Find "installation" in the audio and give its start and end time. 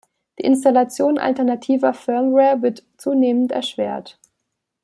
0.45-1.19